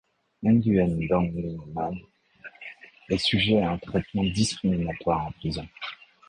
[0.41, 1.93] Nguyễn Đặng Minh Mẫn
[3.09, 5.67] est sujet à un traitement discriminatoire en prison.